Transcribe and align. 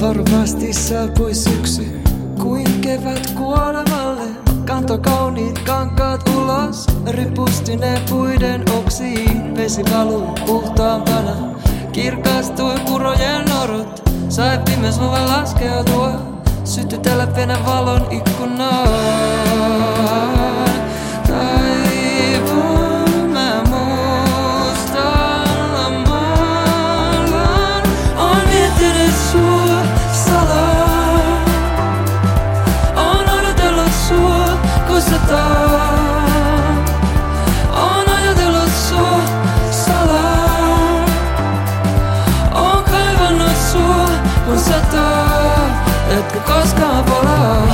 Varovasti 0.00 0.72
saapui 0.72 1.34
syksy, 1.34 2.00
kuin 2.42 2.80
kevät 2.80 3.30
kuolemalle. 3.36 4.22
Kanto 4.66 4.98
kauniit 4.98 5.58
kankaat 5.58 6.28
ulos, 6.28 6.86
ripustine 7.06 8.00
puiden 8.10 8.64
oksiin. 8.78 9.56
Vesi 9.56 9.82
valuu 9.94 10.22
puhtaampana, 10.46 11.32
kirkastui 11.92 12.78
kurojen 12.86 13.44
norot. 13.44 14.02
Sai 14.28 14.58
pimeys 14.58 15.00
luvan 15.00 15.28
laskeutua, 15.28 16.10
sytytellä 16.64 17.26
pienen 17.26 17.66
valon 17.66 18.06
ikkunaan. 18.10 18.88
Sua, 43.72 44.08
kun 44.46 44.58
sataa. 44.58 45.68
Etkä 46.18 46.40
koskaan 46.40 47.04
palaa. 47.04 47.66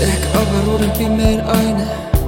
Ehkä 0.00 0.38
avaruuden 0.38 0.90
pimein 0.90 1.44
aine 1.44 1.86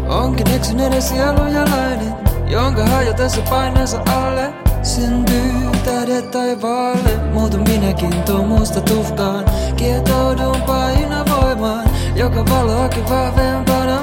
onkin 0.09 0.51
eksyneiden 0.51 1.03
sielujalainen, 1.03 2.15
jonka 2.47 2.87
hajotessa 2.87 3.41
painansa 3.41 4.01
alle 4.07 4.68
syntyy 4.83 5.53
tähdet 5.85 6.31
taivaalle. 6.31 7.31
Muutun 7.33 7.61
minäkin 7.61 8.23
tuon 8.23 8.49
musta 8.49 8.81
tuhkaan, 8.81 9.45
kietoudun 9.77 10.63
painavoimaan, 10.63 11.87
joka 12.17 12.45
valoakin 12.51 13.09
vahvempana 13.09 13.99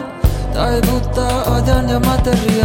taivuttaa 0.54 1.56
ajan 1.56 1.90
ja 1.90 2.00
materiaan. 2.00 2.65